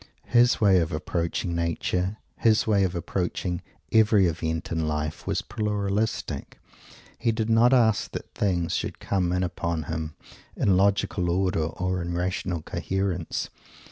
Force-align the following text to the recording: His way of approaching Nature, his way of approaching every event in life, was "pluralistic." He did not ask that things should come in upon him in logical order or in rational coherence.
His 0.25 0.59
way 0.59 0.79
of 0.79 0.91
approaching 0.91 1.53
Nature, 1.53 2.17
his 2.37 2.65
way 2.65 2.83
of 2.83 2.95
approaching 2.95 3.61
every 3.91 4.25
event 4.25 4.71
in 4.71 4.87
life, 4.87 5.27
was 5.27 5.43
"pluralistic." 5.43 6.57
He 7.19 7.31
did 7.31 7.51
not 7.51 7.71
ask 7.71 8.09
that 8.13 8.33
things 8.33 8.75
should 8.75 8.97
come 8.99 9.31
in 9.31 9.43
upon 9.43 9.83
him 9.83 10.15
in 10.55 10.75
logical 10.75 11.29
order 11.29 11.65
or 11.65 12.01
in 12.01 12.15
rational 12.15 12.63
coherence. 12.63 13.51